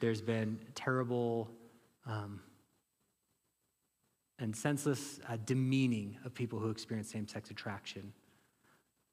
[0.00, 1.50] there's been terrible
[2.06, 2.40] um,
[4.38, 8.12] and senseless uh, demeaning of people who experience same sex attraction,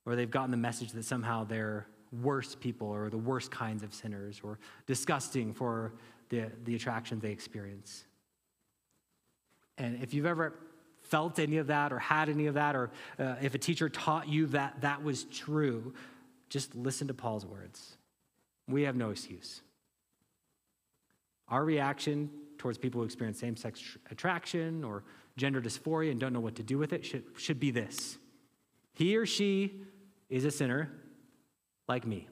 [0.05, 1.87] or they've gotten the message that somehow they're
[2.21, 5.93] worse people or the worst kinds of sinners or disgusting for
[6.29, 8.05] the, the attraction they experience.
[9.77, 10.53] And if you've ever
[11.09, 14.27] felt any of that or had any of that, or uh, if a teacher taught
[14.27, 15.93] you that that was true,
[16.49, 17.97] just listen to Paul's words.
[18.67, 19.61] We have no excuse.
[21.47, 25.03] Our reaction towards people who experience same sex attraction or
[25.37, 28.17] gender dysphoria and don't know what to do with it should, should be this
[28.93, 29.81] He or she
[30.29, 30.91] is a sinner
[31.87, 32.27] like me.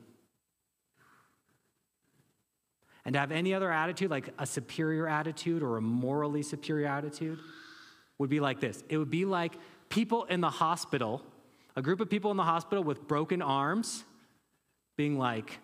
[3.05, 7.37] And to have any other attitude, like a superior attitude or a morally superior attitude,
[8.17, 9.53] would be like this it would be like
[9.89, 11.21] people in the hospital,
[11.75, 14.03] a group of people in the hospital with broken arms,
[14.95, 15.59] being like,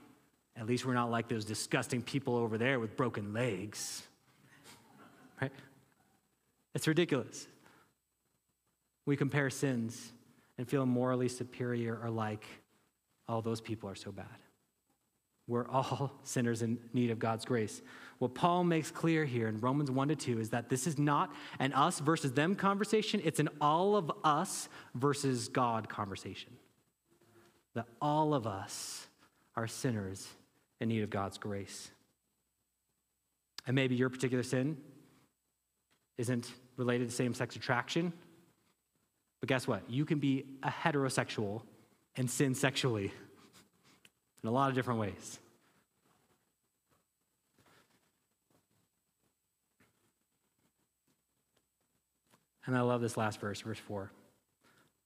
[0.56, 4.04] at least we're not like those disgusting people over there with broken legs.
[5.42, 5.52] right?
[6.76, 7.48] It's ridiculous.
[9.06, 10.12] We compare sins
[10.60, 12.46] and feel morally superior or like,
[13.28, 14.26] oh, those people are so bad.
[15.48, 17.82] We're all sinners in need of God's grace.
[18.20, 21.34] What Paul makes clear here in Romans 1 to 2 is that this is not
[21.58, 26.52] an us versus them conversation, it's an all of us versus God conversation.
[27.76, 29.08] That all of us
[29.56, 30.28] are sinners
[30.82, 31.92] in need of God's grace.
[33.66, 34.78] And maybe your particular sin
[36.18, 38.12] isn't related to same sex attraction.
[39.40, 39.90] But guess what?
[39.90, 41.62] You can be a heterosexual
[42.18, 43.06] and sin sexually
[44.44, 45.40] in a lot of different ways.
[52.70, 54.12] And I love this last verse, verse 4.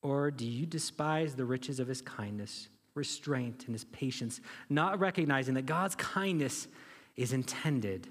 [0.02, 2.67] Or do you despise the riches of his kindness?
[2.95, 6.67] restraint and his patience, not recognizing that God's kindness
[7.15, 8.08] is intended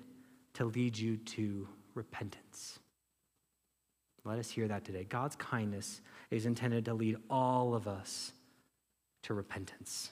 [0.54, 2.78] to lead you to repentance.
[4.24, 5.04] Let us hear that today.
[5.04, 8.32] God's kindness is intended to lead all of us
[9.24, 10.10] to repentance.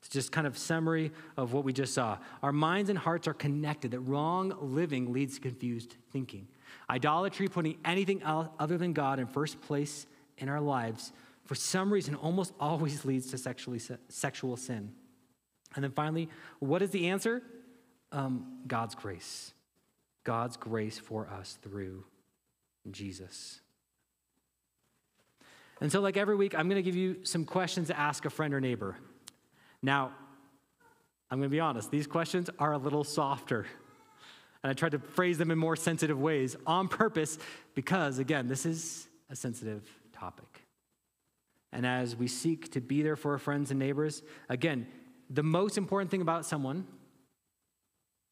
[0.00, 2.18] It's just kind of summary of what we just saw.
[2.42, 6.48] Our minds and hearts are connected, that wrong living leads to confused thinking.
[6.88, 10.06] Idolatry, putting anything other than God in first place
[10.38, 11.12] in our lives,
[11.44, 14.92] for some reason, almost always leads to sexually, sexual sin.
[15.74, 17.42] And then finally, what is the answer?
[18.10, 19.54] Um, God's grace.
[20.24, 22.04] God's grace for us through
[22.90, 23.60] Jesus.
[25.80, 28.30] And so, like every week, I'm going to give you some questions to ask a
[28.30, 28.96] friend or neighbor.
[29.82, 30.12] Now,
[31.30, 33.66] I'm going to be honest, these questions are a little softer.
[34.62, 37.38] And I tried to phrase them in more sensitive ways on purpose
[37.74, 40.62] because, again, this is a sensitive topic
[41.72, 44.86] and as we seek to be there for our friends and neighbors, again,
[45.30, 46.86] the most important thing about someone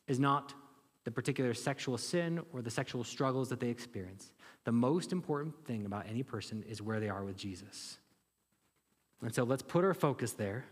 [0.06, 0.52] is not
[1.04, 4.32] the particular sexual sin or the sexual struggles that they experience.
[4.64, 7.96] The most important thing about any person is where they are with Jesus.
[9.22, 10.66] And so let's put our focus there.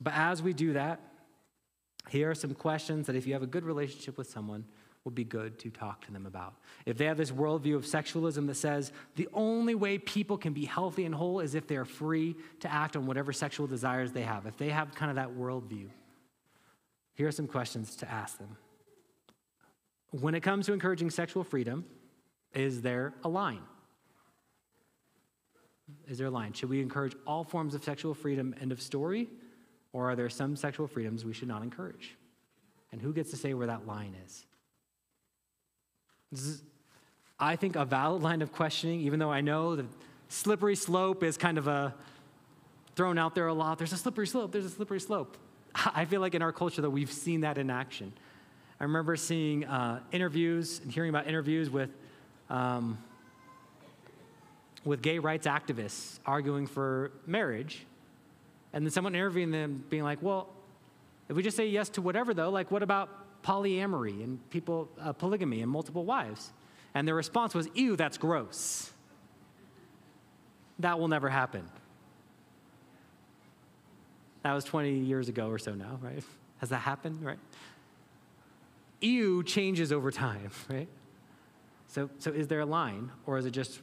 [0.00, 1.00] But as we do that,
[2.08, 4.64] here are some questions that if you have a good relationship with someone,
[5.08, 6.54] would be good to talk to them about.
[6.84, 10.66] If they have this worldview of sexualism that says the only way people can be
[10.66, 14.44] healthy and whole is if they're free to act on whatever sexual desires they have,
[14.44, 15.88] if they have kind of that worldview,
[17.14, 18.56] here are some questions to ask them.
[20.10, 21.86] When it comes to encouraging sexual freedom,
[22.54, 23.62] is there a line?
[26.06, 26.52] Is there a line?
[26.52, 29.28] Should we encourage all forms of sexual freedom, end of story?
[29.92, 32.16] Or are there some sexual freedoms we should not encourage?
[32.92, 34.46] And who gets to say where that line is?
[36.30, 36.62] This is,
[37.38, 39.86] I think, a valid line of questioning, even though I know the
[40.28, 41.94] slippery slope is kind of a
[42.96, 43.78] thrown out there a lot.
[43.78, 45.36] There's a slippery slope, there's a slippery slope.
[45.74, 48.12] I feel like in our culture that we've seen that in action.
[48.80, 51.90] I remember seeing uh, interviews and hearing about interviews with,
[52.50, 52.98] um,
[54.84, 57.86] with gay rights activists arguing for marriage,
[58.72, 60.48] and then someone interviewing them being like, well,
[61.28, 63.08] if we just say yes to whatever, though, like what about
[63.42, 66.52] polyamory and people, uh, polygamy and multiple wives.
[66.94, 68.90] And their response was, ew, that's gross.
[70.78, 71.64] That will never happen.
[74.42, 76.22] That was 20 years ago or so now, right?
[76.58, 77.38] Has that happened, right?
[79.00, 80.88] Ew changes over time, right?
[81.88, 83.80] So, so is there a line, or is it just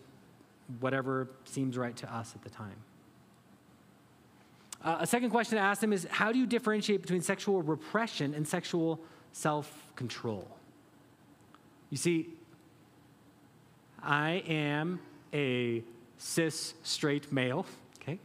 [0.80, 2.76] whatever seems right to us at the time?
[4.86, 8.34] Uh, a second question to ask them is how do you differentiate between sexual repression
[8.36, 9.02] and sexual
[9.36, 10.48] self control.
[11.90, 12.30] You see,
[14.02, 15.00] I am
[15.34, 15.84] a
[16.18, 17.66] cis straight male,
[18.02, 18.18] okay?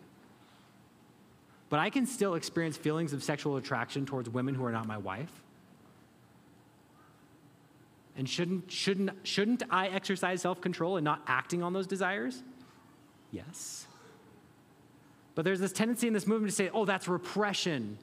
[1.69, 4.99] but I can still experience feelings of sexual attraction towards women who are not my
[4.99, 5.33] wife.
[8.17, 12.43] And shouldn't, shouldn't, shouldn't I exercise self control and not acting on those desires?
[13.33, 13.87] Yes.
[15.41, 17.97] But there's this tendency in this movement to say, oh, that's repression.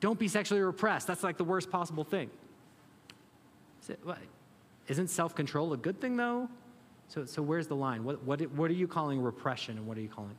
[0.00, 1.06] Don't be sexually repressed.
[1.06, 2.28] That's like the worst possible thing.
[4.86, 6.50] Isn't self control a good thing, though?
[7.08, 8.04] So, so where's the line?
[8.04, 10.36] What, what, what are you calling repression and what are you calling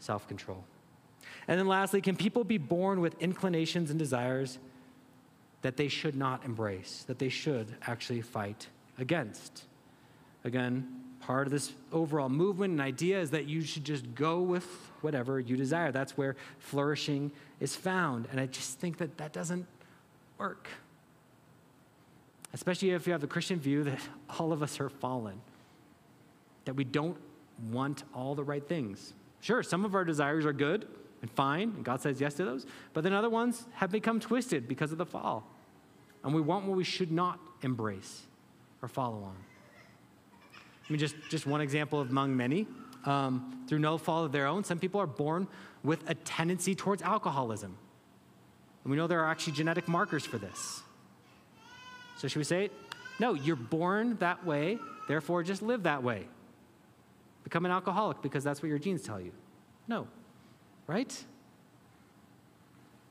[0.00, 0.64] self control?
[1.46, 4.58] And then lastly, can people be born with inclinations and desires
[5.60, 8.66] that they should not embrace, that they should actually fight
[8.98, 9.62] against?
[10.42, 14.66] Again, part of this overall movement and idea is that you should just go with
[15.00, 15.92] whatever you desire.
[15.92, 18.28] That's where flourishing is found.
[18.30, 19.66] And I just think that that doesn't
[20.36, 20.68] work.
[22.52, 24.00] Especially if you have the Christian view that
[24.38, 25.40] all of us are fallen,
[26.64, 27.16] that we don't
[27.70, 29.14] want all the right things.
[29.40, 30.86] Sure, some of our desires are good,
[31.20, 32.66] and fine, and God says yes to those.
[32.92, 35.44] But then other ones have become twisted because of the fall.
[36.24, 38.22] And we want what we should not embrace
[38.82, 39.36] or follow on.
[40.92, 42.66] I mean, just, just one example among many.
[43.04, 45.48] Um, through no fault of their own, some people are born
[45.82, 47.76] with a tendency towards alcoholism.
[48.84, 50.82] And we know there are actually genetic markers for this.
[52.18, 52.72] So, should we say, it?
[53.18, 54.78] no, you're born that way,
[55.08, 56.26] therefore just live that way?
[57.42, 59.32] Become an alcoholic because that's what your genes tell you?
[59.88, 60.06] No
[60.86, 61.24] right?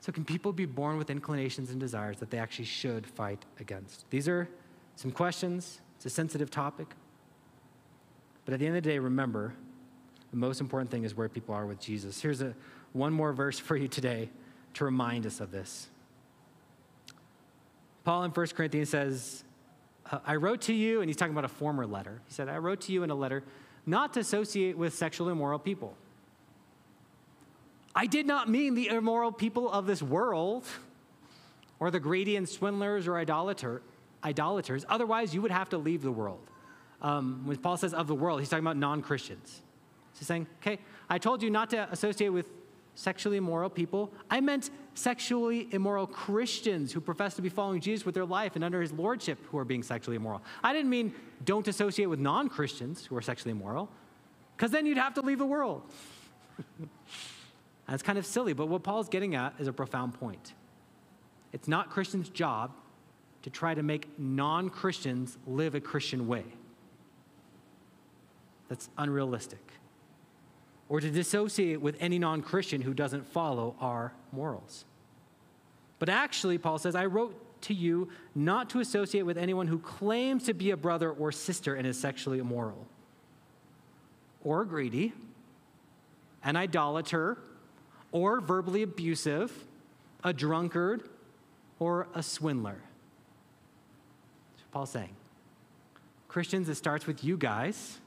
[0.00, 4.08] So, can people be born with inclinations and desires that they actually should fight against?
[4.10, 4.48] These are
[4.96, 5.80] some questions.
[5.96, 6.88] It's a sensitive topic.
[8.44, 9.54] But at the end of the day, remember,
[10.30, 12.20] the most important thing is where people are with Jesus.
[12.20, 12.54] Here's a,
[12.92, 14.30] one more verse for you today
[14.74, 15.88] to remind us of this.
[18.04, 19.44] Paul in 1 Corinthians says,
[20.10, 22.20] uh, I wrote to you, and he's talking about a former letter.
[22.26, 23.44] He said, I wrote to you in a letter
[23.86, 25.96] not to associate with sexually immoral people
[27.94, 30.64] I did not mean the immoral people of this world
[31.78, 33.82] or the greedy and swindlers or idolater,
[34.24, 34.84] idolaters.
[34.88, 36.40] Otherwise, you would have to leave the world.
[37.02, 39.60] Um, when Paul says of the world, he's talking about non Christians.
[40.18, 40.78] He's saying, okay,
[41.10, 42.46] I told you not to associate with
[42.94, 44.12] sexually immoral people.
[44.30, 48.62] I meant sexually immoral Christians who profess to be following Jesus with their life and
[48.64, 50.42] under his lordship who are being sexually immoral.
[50.62, 53.88] I didn't mean don't associate with non Christians who are sexually immoral,
[54.56, 55.82] because then you'd have to leave the world.
[57.88, 60.54] It's kind of silly, but what Paul's getting at is a profound point.
[61.52, 62.72] It's not Christians' job
[63.42, 66.44] to try to make non Christians live a Christian way.
[68.72, 69.60] That's unrealistic.
[70.88, 74.86] Or to dissociate with any non Christian who doesn't follow our morals.
[75.98, 80.44] But actually, Paul says, I wrote to you not to associate with anyone who claims
[80.44, 82.86] to be a brother or sister and is sexually immoral,
[84.42, 85.12] or greedy,
[86.42, 87.36] an idolater,
[88.10, 89.52] or verbally abusive,
[90.24, 91.02] a drunkard,
[91.78, 92.80] or a swindler.
[94.52, 95.14] That's what Paul's saying.
[96.28, 97.98] Christians, it starts with you guys.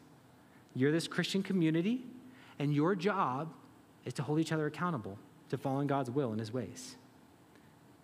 [0.75, 2.03] You're this Christian community,
[2.59, 3.53] and your job
[4.05, 5.17] is to hold each other accountable
[5.49, 6.95] to following God's will and his ways.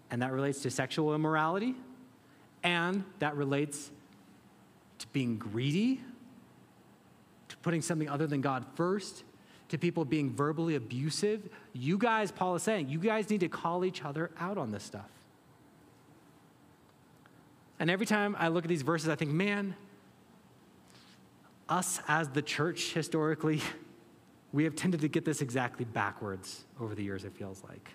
[0.09, 1.75] And that relates to sexual immorality,
[2.63, 3.91] and that relates
[4.99, 6.01] to being greedy,
[7.49, 9.23] to putting something other than God first,
[9.69, 13.85] to people being verbally abusive, you guys, Paul is saying, you guys need to call
[13.85, 15.09] each other out on this stuff.
[17.79, 19.75] And every time I look at these verses, I think, man,
[21.71, 23.61] us as the church historically,
[24.53, 27.89] we have tended to get this exactly backwards over the years, it feels like.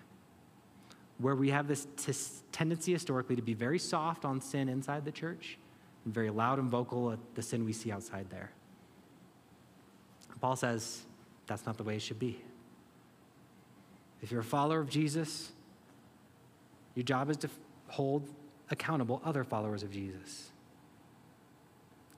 [1.19, 2.13] Where we have this t-
[2.51, 5.57] tendency historically to be very soft on sin inside the church
[6.03, 8.51] and very loud and vocal at the sin we see outside there.
[10.41, 11.03] Paul says,
[11.45, 12.41] that's not the way it should be.
[14.21, 15.51] If you're a follower of Jesus,
[16.95, 17.49] your job is to
[17.87, 18.27] hold
[18.69, 20.51] accountable other followers of Jesus.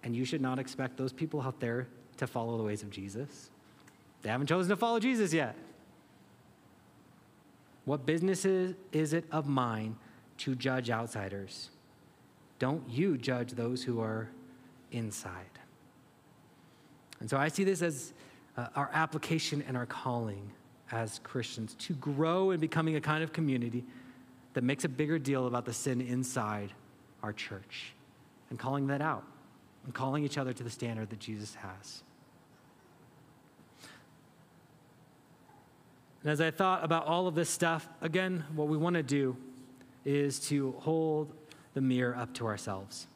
[0.04, 1.88] And you should not expect those people out there
[2.18, 3.50] to follow the ways of Jesus.
[4.22, 5.56] They haven't chosen to follow Jesus yet.
[7.86, 9.96] What business is, is it of mine
[10.40, 11.70] to judge outsiders?
[12.60, 14.30] Don't you judge those who are
[14.92, 15.60] inside.
[17.20, 18.14] And so I see this as
[18.58, 20.52] uh, our application and our calling
[20.92, 23.84] as Christians to grow in becoming a kind of community
[24.54, 26.72] that makes a bigger deal about the sin inside
[27.22, 27.94] our church
[28.50, 29.24] and calling that out
[29.86, 32.04] and calling each other to the standard that Jesus has.
[36.22, 39.38] And as I thought about all of this stuff, again, what we want to do
[40.06, 41.32] is to hold
[41.74, 43.08] the mirror up to ourselves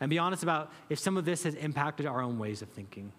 [0.00, 3.12] and be honest about if some of this has impacted our own ways of thinking.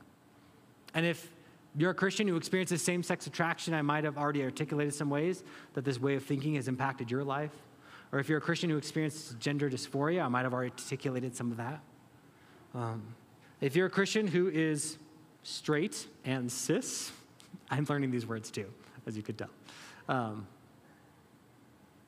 [0.93, 1.29] And if
[1.75, 3.73] You're a Christian who experiences same sex attraction.
[3.73, 7.23] I might have already articulated some ways that this way of thinking has impacted your
[7.23, 7.51] life.
[8.11, 11.49] Or if you're a Christian who experiences gender dysphoria, I might have already articulated some
[11.49, 11.79] of that.
[12.73, 13.15] Um,
[13.59, 14.97] if you're a Christian who is
[15.43, 17.11] straight and cis,
[17.69, 18.67] I'm learning these words too,
[19.05, 19.49] as you could tell.
[20.09, 20.47] Um,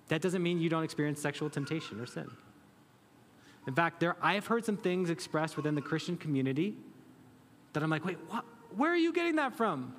[0.10, 2.30] that doesn't mean you don't experience sexual temptation or sin.
[3.66, 6.76] In fact, there, I've heard some things expressed within the Christian community
[7.72, 8.44] that I'm like, wait, what?
[8.76, 9.96] where are you getting that from?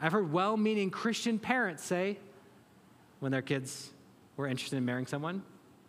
[0.00, 2.18] I've heard well meaning Christian parents say,
[3.20, 3.90] when their kids
[4.36, 5.42] were interested in marrying someone,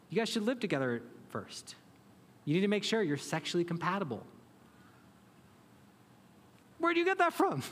[0.10, 1.76] you guys should live together first.
[2.46, 4.26] You need to make sure you're sexually compatible.
[6.78, 7.64] Where do you get that from?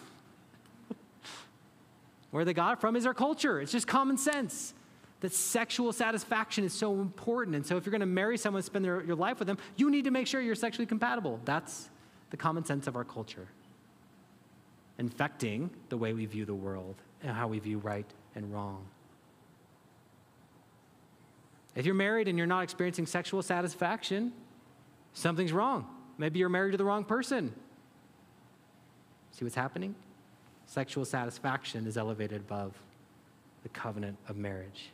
[2.32, 3.61] Where they got it from is our culture.
[3.61, 4.74] It's just common sense
[5.21, 7.55] that sexual satisfaction is so important.
[7.55, 9.89] And so, if you're going to marry someone, spend their, your life with them, you
[9.89, 11.39] need to make sure you're sexually compatible.
[11.45, 11.89] That's
[12.32, 13.47] the common sense of our culture,
[14.97, 18.84] infecting the way we view the world and how we view right and wrong.
[21.76, 24.34] If you're married and you're not experiencing sexual satisfaction,
[25.14, 25.88] something's wrong.
[26.18, 27.53] Maybe you're married to the wrong person.
[29.32, 29.95] See what's happening?
[30.66, 32.74] Sexual satisfaction is elevated above
[33.64, 34.89] the covenant of marriage.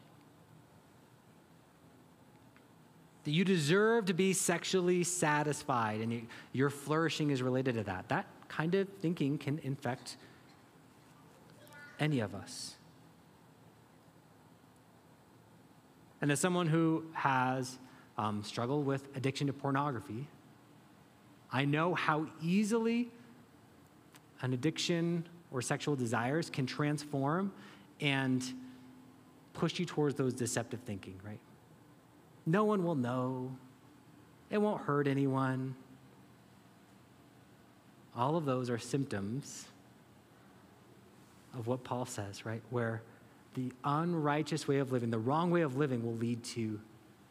[3.26, 6.22] That you deserve to be sexually satisfied, and you,
[6.54, 8.08] your flourishing is related to that.
[8.10, 10.16] That kind of thinking can infect
[12.00, 12.76] any of us.
[16.22, 17.78] And as someone who has
[18.20, 20.28] um, struggled with addiction to pornography,
[21.54, 23.08] I know how easily
[24.42, 27.54] an addiction or sexual desires can transform
[28.02, 28.44] and
[29.54, 31.40] push you towards those deceptive thinking, right?
[32.46, 33.56] No one will know.
[34.50, 35.76] It won't hurt anyone.
[38.18, 39.66] All of those are symptoms
[41.58, 42.62] of what Paul says, right?
[42.70, 43.02] Where
[43.54, 46.82] the unrighteous way of living, the wrong way of living, will lead to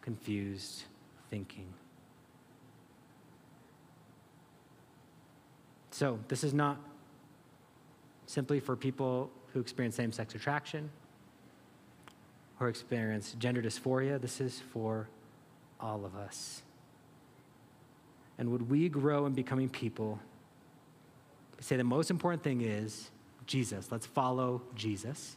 [0.02, 0.84] confused
[1.30, 1.66] thinking.
[5.90, 6.78] So, this is not
[8.26, 10.90] simply for people who experience same sex attraction
[12.60, 14.20] or experience gender dysphoria.
[14.20, 15.08] This is for
[15.80, 16.62] all of us.
[18.38, 20.20] And would we grow in becoming people?
[21.60, 23.10] Say the most important thing is
[23.46, 23.90] Jesus.
[23.90, 25.36] Let's follow Jesus.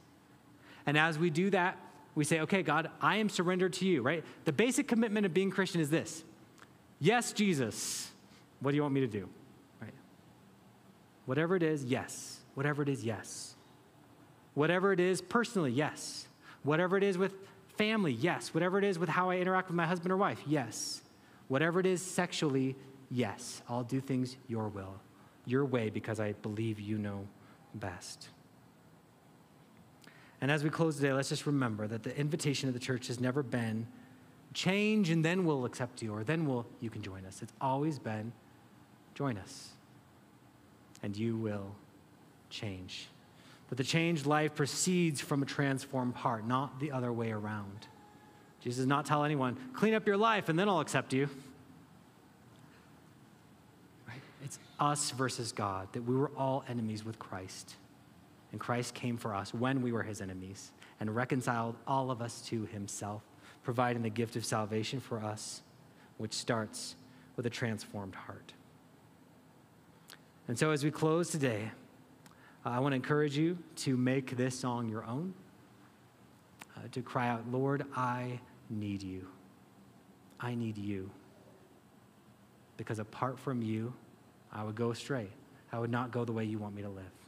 [0.86, 1.78] And as we do that,
[2.16, 4.24] we say, okay, God, I am surrendered to you, right?
[4.45, 6.24] The basic commitment of being Christian is this
[6.99, 8.12] Yes, Jesus,
[8.59, 9.28] what do you want me to do?
[9.82, 9.93] Right?
[11.26, 12.39] Whatever it is, yes.
[12.53, 13.55] Whatever it is, yes.
[14.53, 16.28] Whatever it is personally, yes.
[16.64, 17.34] Whatever it is with
[17.78, 18.53] family, yes.
[18.53, 21.01] Whatever it is with how I interact with my husband or wife, yes.
[21.47, 22.76] Whatever it is sexually,
[23.09, 23.62] yes.
[23.70, 24.93] I'll do things your will,
[25.45, 27.26] your way, because I believe you know
[27.74, 28.30] best.
[30.42, 33.20] And as we close today, let's just remember that the invitation of the church has
[33.20, 33.88] never been
[34.54, 37.42] change and then we'll accept you or then we'll you can join us.
[37.42, 38.34] It's always been
[39.14, 39.70] join us
[41.04, 41.76] and you will
[42.50, 43.08] change.
[43.70, 47.88] But the changed life proceeds from a transformed heart, not the other way around.
[48.60, 51.30] Jesus does not tell anyone, clean up your life and then I'll accept you.
[54.08, 54.20] Right?
[54.44, 57.76] It's us versus God, that we were all enemies with Christ.
[58.52, 62.41] And Christ came for us when we were his enemies and reconciled all of us
[62.47, 63.24] to himself,
[63.64, 65.62] providing the gift of salvation for us,
[66.18, 66.95] which starts
[67.36, 68.54] with a transformed heart.
[70.47, 71.72] And so, as we close today,
[72.66, 75.34] I want to encourage you to make this song your own,
[76.76, 78.39] uh, to cry out, Lord, I
[78.70, 79.28] need you.
[80.39, 81.10] I need you.
[82.78, 83.93] Because apart from you,
[84.52, 85.28] I would go astray.
[85.72, 87.20] I would not go the way you want me to live.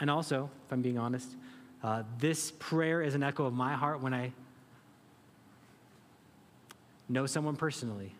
[0.00, 1.28] And also, if I'm being honest,
[1.82, 4.32] uh, this prayer is an echo of my heart when I
[7.08, 8.14] know someone personally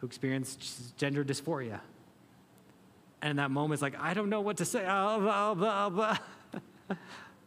[0.00, 1.80] who experienced gender dysphoria.
[3.22, 4.84] And in that moment, it's like, I don't know what to say.
[4.88, 5.54] Oh, blah,
[5.88, 6.18] blah, blah.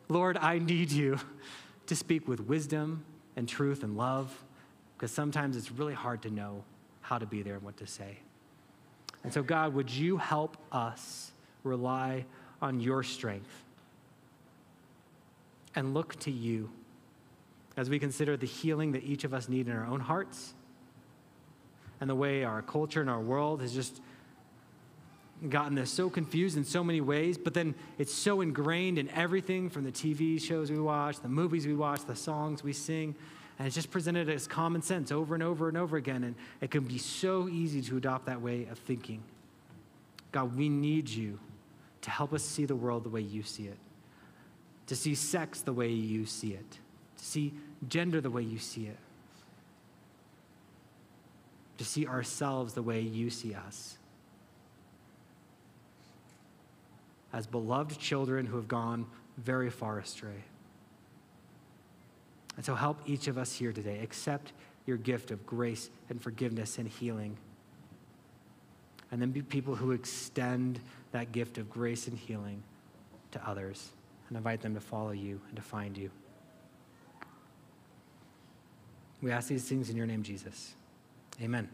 [0.09, 1.19] Lord, I need you
[1.85, 3.05] to speak with wisdom
[3.35, 4.43] and truth and love,
[4.97, 6.63] because sometimes it's really hard to know
[7.01, 8.17] how to be there and what to say.
[9.23, 11.31] And so, God, would you help us
[11.63, 12.25] rely
[12.61, 13.63] on your strength
[15.75, 16.69] and look to you
[17.77, 20.53] as we consider the healing that each of us need in our own hearts
[22.01, 24.01] and the way our culture and our world has just
[25.47, 29.69] gotten this so confused in so many ways, but then it's so ingrained in everything
[29.69, 33.15] from the TV shows we watch, the movies we watch, the songs we sing,
[33.57, 36.71] and it's just presented as common sense over and over and over again, and it
[36.71, 39.21] can be so easy to adopt that way of thinking.
[40.31, 41.39] God, we need you
[42.01, 43.77] to help us see the world the way you see it,
[44.87, 46.71] to see sex the way you see it,
[47.17, 47.53] to see
[47.87, 48.97] gender the way you see it,
[51.77, 53.97] to see ourselves the way you see us.
[57.31, 59.05] As beloved children who have gone
[59.37, 60.43] very far astray.
[62.57, 64.51] And so help each of us here today accept
[64.85, 67.37] your gift of grace and forgiveness and healing.
[69.11, 70.79] And then be people who extend
[71.11, 72.63] that gift of grace and healing
[73.31, 73.89] to others
[74.27, 76.09] and invite them to follow you and to find you.
[79.21, 80.73] We ask these things in your name, Jesus.
[81.41, 81.69] Amen.